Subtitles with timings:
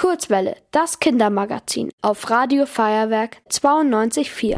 [0.00, 4.56] Kurzwelle, das Kindermagazin auf Radio Feuerwerk 92.4.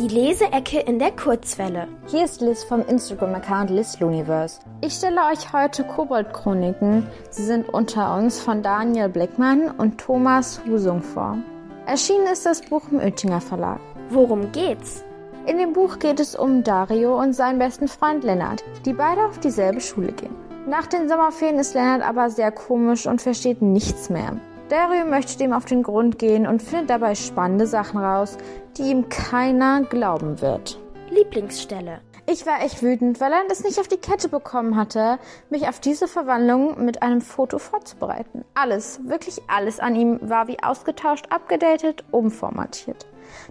[0.00, 1.86] Die Leseecke in der Kurzwelle.
[2.08, 4.62] Hier ist Liz vom Instagram-Account LizLuniverse.
[4.80, 7.06] Ich stelle euch heute Kobold-Chroniken.
[7.30, 11.38] Sie sind unter uns von Daniel Blickmann und Thomas Husung vor.
[11.86, 13.78] Erschienen ist das Buch im Oettinger Verlag.
[14.10, 15.04] Worum geht's?
[15.46, 19.38] In dem Buch geht es um Dario und seinen besten Freund Lennart, die beide auf
[19.38, 20.43] dieselbe Schule gehen.
[20.66, 24.40] Nach den Sommerferien ist Lennart aber sehr komisch und versteht nichts mehr.
[24.70, 28.38] Dario möchte dem auf den Grund gehen und findet dabei spannende Sachen raus,
[28.78, 30.80] die ihm keiner glauben wird.
[31.10, 32.00] Lieblingsstelle.
[32.26, 35.18] Ich war echt wütend, weil er es nicht auf die Kette bekommen hatte,
[35.50, 38.46] mich auf diese Verwandlung mit einem Foto vorzubereiten.
[38.54, 43.06] Alles, wirklich alles an ihm war wie ausgetauscht, abgedatet, umformatiert.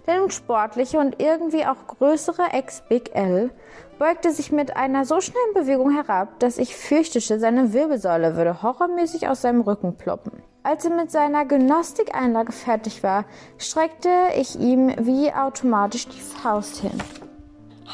[0.06, 3.50] Der nun sportliche und irgendwie auch größere Ex-Big L
[4.00, 9.28] beugte sich mit einer so schnellen Bewegung herab, dass ich fürchtete, seine Wirbelsäule würde horrormäßig
[9.28, 10.42] aus seinem Rücken ploppen.
[10.64, 13.24] Als er mit seiner Gymnastikeinlage fertig war,
[13.58, 16.98] streckte ich ihm wie automatisch die Faust hin.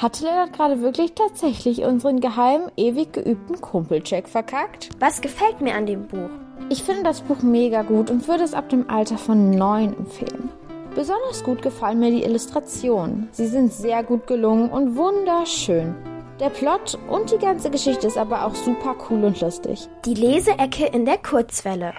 [0.00, 4.88] Hatte Lennart gerade wirklich tatsächlich unseren geheimen, ewig geübten Kumpelcheck verkackt?
[4.98, 6.30] Was gefällt mir an dem Buch?
[6.70, 10.48] Ich finde das Buch mega gut und würde es ab dem Alter von neun empfehlen.
[10.94, 13.28] Besonders gut gefallen mir die Illustrationen.
[13.32, 15.94] Sie sind sehr gut gelungen und wunderschön.
[16.40, 19.86] Der Plot und die ganze Geschichte ist aber auch super cool und lustig.
[20.06, 21.92] Die Leseecke in der Kurzwelle.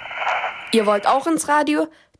[0.74, 1.86] Ihr wollt auch ins Radio?